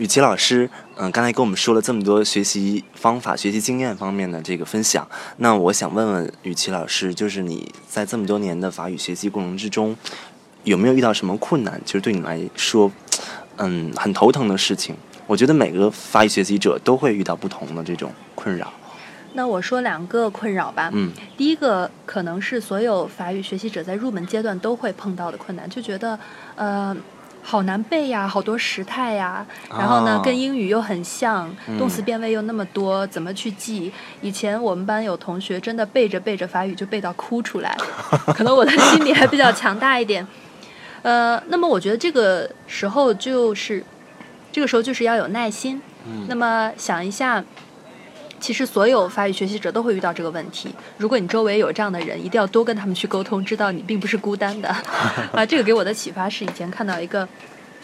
[0.00, 9.94] 雨琦老师，嗯，刚才跟我们说了这么多学习方法、学习经验方面的这个分享，那我想问问雨琦老师，就是你在这么多年的法语学习过程之中，
[10.64, 11.78] 有没有遇到什么困难？
[11.84, 12.90] 就是对你来说，
[13.58, 14.96] 嗯，很头疼的事情。
[15.26, 18.72] 我觉得每个法语学习者都会遇到不同的这种困扰。
[19.34, 20.88] 那我说两个困扰吧。
[20.94, 26.18] 嗯，第一个可能是所有法语学习者在入门阶段都会碰到的困难，就觉得，
[26.56, 26.96] 呃。
[27.42, 33.92] 好难背呀，好多时态呀，然后呢，跟英语又很像，动词变位又那么多，怎么去记？
[34.20, 37.76] 以前我们班有同学真的背着背着法语就背到哭出来，
[38.34, 40.26] 可能我的心理还比较强大一点。
[41.02, 43.84] 呃，那么我觉得这个时候就是，
[44.52, 45.80] 这个时候就是要有耐心。
[46.28, 47.44] 那么想一下。
[48.40, 50.74] 其实所有法语学习者都会遇到这个问题。
[50.96, 54.68] 如果你周围有这样的人，一定要多跟他们去沟通，知道你并不是孤单的。
[55.32, 57.28] 啊，这个给我的启发是以前看到一个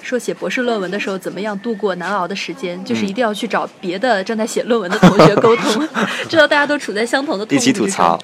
[0.00, 5.88] 说写博士论文的时候怎么样度过难熬的时间，就是一定要去找别的正在写论文的同学沟通，
[6.28, 8.18] 知道大家都处在相同的痛苦一起吐槽。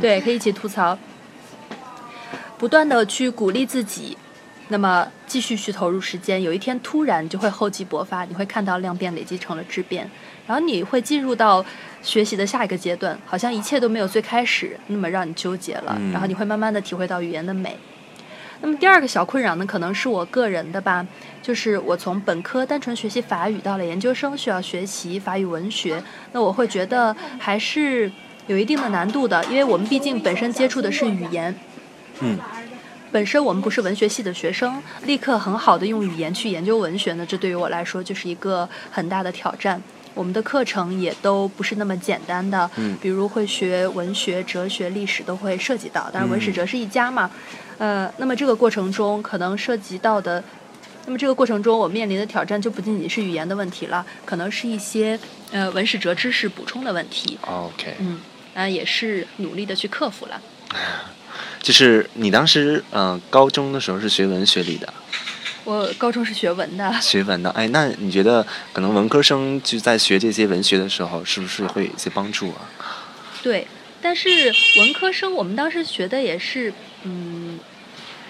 [0.00, 0.98] 对，可以一起吐槽，
[2.58, 4.16] 不断的去鼓励自己。
[4.72, 10.10] 那么继续去投入时间，有一天突然就会厚积薄发，你会看到量变累积成了质变，
[10.46, 11.62] 然后你会进入到
[12.02, 17.76] 学习的下一个阶段，好像一切都没有最开始那么让你纠结了，然后你会慢慢的体会到语言的美。
[18.62, 21.06] 那么第二个小困扰呢，可能是我个人的吧，
[21.42, 28.10] 就是我从本科单纯学习法语到了研究生需要学习法语文学，那我会觉得还是
[28.46, 31.54] 有一定的难度的，因为我们毕竟本身接触的是语言。
[32.20, 32.38] 嗯。
[33.12, 39.80] 本身我们不是文学系的学生，立刻很好的用语言去研究文学呢，这对于我来说就是一个很大的挑战。
[40.14, 47.30] 我们的课程也都不是那么简单的，嗯，比如会学文学、哲学、历史都会涉及到，当然文史哲是一家嘛，
[47.76, 50.42] 呃，那么这个过程中可能涉及到的，
[51.04, 55.18] 那么这个过程中我面临的挑战就不仅仅是语言的问题了，可能是一些
[55.50, 57.38] 呃文史哲知识补充的问题。
[57.42, 58.20] OK，嗯，
[58.54, 60.40] 啊，也是努力的去克服了。
[61.60, 64.92] 就是你当时，嗯，高中的时候是学文学理的。
[65.64, 66.92] 我高中是学文的。
[67.00, 72.66] 学文的，哎，那你觉得可能文科生就在学这些文学的时候，是不是会有一些帮助啊？
[73.42, 73.68] 对，
[74.00, 77.60] 但是文科生我们当时学的也是，嗯，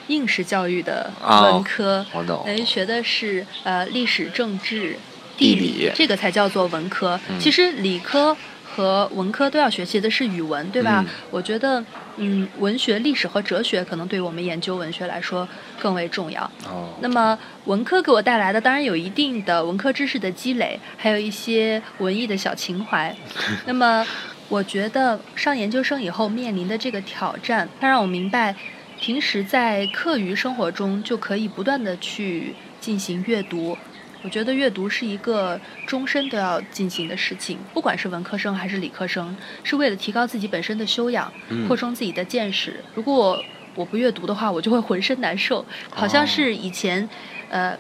[0.09, 2.45] 应试教育的文科，我懂。
[2.47, 4.99] 哎，学的是呃历史、政治、
[5.39, 7.19] 地理，这个才叫做文科。
[7.41, 8.37] 其实理科。
[8.75, 11.05] 和文科都要学习的是语文，对吧？
[11.31, 11.85] 我觉得，
[12.17, 15.47] 嗯，文学、历史和哲学可能对于我们研究文学来说
[15.79, 16.43] 更为重要。
[16.67, 16.89] 哦。
[17.01, 23.15] 那么文科给我带来的当然有一定的文科知识的积累，还有一些文艺的小情怀。
[23.67, 24.07] 那么
[24.49, 28.55] 我觉得上研究生以后面临的这个挑战，它让我明白，
[28.99, 33.77] 平时在课余生活中就可以不断的去进行阅读。
[34.23, 41.33] 我觉得阅读是一个终身都要进行的事情，不管是文科生还是理科生，是为了提高自己本身的修养，
[41.67, 42.77] 扩充自己的见识。
[42.95, 43.43] 如果
[43.75, 45.65] 我不阅读的话，我就会浑身难受。
[45.91, 47.09] 好像是以前，
[47.51, 47.77] 呃，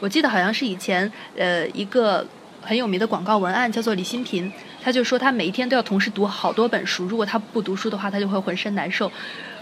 [0.00, 2.26] 我记得好像是以前，呃，一个
[2.60, 4.52] 很有名的广告文案叫做李新平，
[4.82, 9.10] 他就说他每一天都要同时读好多本书，如果他不读书的话，他就会浑身难受。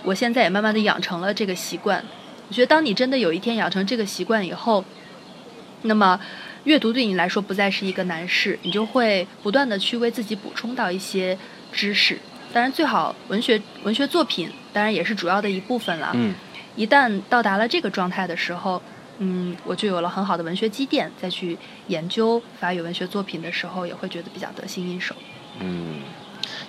[0.03, 2.03] 我现在也慢慢的养成了这个习惯。
[2.49, 4.83] 我觉得当你真的有一天养成这个习惯以后，
[5.83, 6.19] 那么，
[6.65, 11.39] 阅读对你来说不再是一个难事，你就会不断的去为自己补充到一些
[11.73, 12.19] 知识。
[12.53, 16.11] 当然，最好文学文学作品当然也是主要的一部分了。
[16.15, 16.35] 嗯，
[16.77, 18.83] 一旦到达了这个状态的时候，
[19.19, 21.57] 嗯，我就有了很好的文学积淀，再去
[21.89, 25.15] 研究法语文学作品的时候，也会觉得比较得心应手。
[25.61, 26.01] 嗯，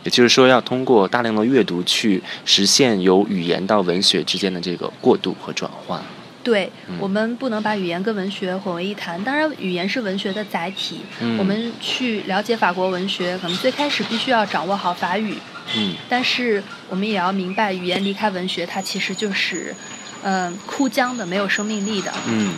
[0.04, 6.04] 也就是说，要通过大量的阅读去实现由语言到文学之间的这个过渡和转换。
[6.44, 9.22] 对我们不能把语言跟文学混为一谈。
[9.24, 11.02] 当然，语言是文学的载体。
[11.38, 15.36] 我们去了解法国文学，可能最开始必须要掌握好法语。
[15.76, 15.96] 嗯。
[16.08, 19.76] 但是我们也要明白，语言离开文学，它其实就是，
[20.24, 22.12] 嗯，枯僵的，没有生命力的。
[22.28, 22.54] 嗯。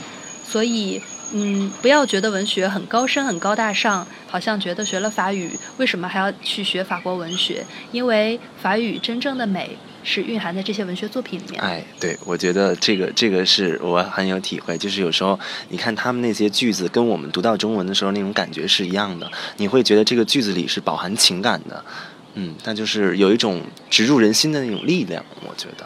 [0.47, 1.01] 所以，
[1.33, 7.65] 嗯，不要觉得文学很高深、很高大上，好像觉得学了法语，为什么还要去学法国文学？
[7.91, 9.77] 因为法语真正的美。
[10.03, 11.61] 是蕴含在这些文学作品里面。
[11.61, 14.75] 哎，对，我觉得这个这个是我很有体会。
[14.75, 15.39] 就是有时候
[15.69, 19.31] 你看他们那些句子，跟我们读到中文的时候那种感觉是一样的。
[19.57, 21.85] 你会觉得这个句子里是饱含情感的，
[22.33, 23.61] 嗯，但就是有一种
[23.91, 25.23] 植入人心的那种力量。
[25.47, 25.85] 我觉得。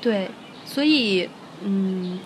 [0.00, 0.30] 对，
[0.64, 1.28] 所以，
[1.64, 2.20] 嗯，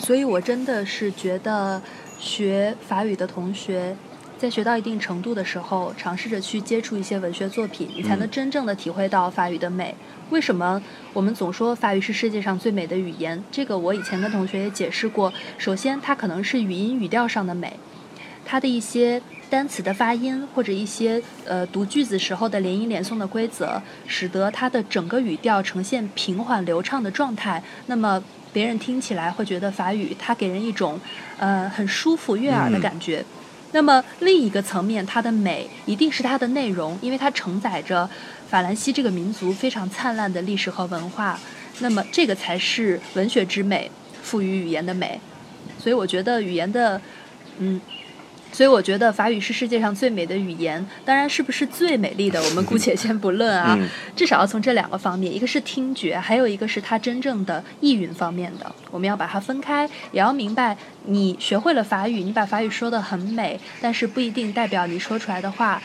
[0.00, 1.80] 所以我真的是觉得
[2.18, 3.94] 学法语的同学。
[4.38, 9.94] 在学到一定程度的时候，尝试着去接触一些文学作品，你才能真正的体会到法语的美。
[10.30, 10.82] 为什么
[11.12, 13.44] 我们总说法语是世界上最美的语言？
[13.52, 15.30] 这个我以前跟同学也解释过。
[15.58, 17.78] 首先，它可能是语音语调上的美，
[18.50, 27.62] 它的一些单词的发音或者一些呃读句子时候的连音连诵的规则，使得它的整个语调呈现平缓流畅的状态。
[27.86, 28.20] 那么
[28.52, 31.00] 别人听起来会觉得法语它给人一种
[31.38, 33.24] 呃很舒服悦耳的感觉。
[33.70, 38.10] 那么另一个层面，它的美一定是它的内容，因为它承载着
[38.48, 41.38] 法兰西这个民族非常灿烂的历史和文化。
[41.78, 43.88] 那么这个才是文学之美，
[44.24, 45.20] 赋予语言的美。
[45.78, 47.00] 所以我觉得语言的，
[47.58, 47.80] 嗯。
[48.52, 53.78] 所以我觉得法语是世界上最美的语言，当然是不是最美丽的，我们姑且先不论啊。
[54.16, 65.80] 至少要从这两个方面，一个是听觉，还有一个是它真正的意蕴方面的，我们要把它分开，也要明白，你学会了法语，你把法语说的很美，但是不一定代表你说出来的话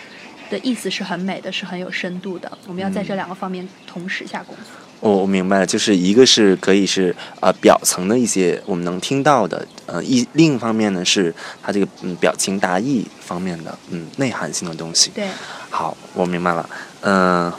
[0.49, 2.51] 的意思是很美的，是很有深度的。
[2.67, 4.84] 我们要在这两个方面同时下功夫。
[4.99, 15.11] 我我明白了，就是一个是可以是呃表层的一些我们能听到的，呃一另一方面呢是它这个嗯表情达意方面的嗯内涵性的东西。
[15.13, 15.27] 对，
[15.69, 16.69] 好，我明白了，
[17.01, 17.51] 嗯。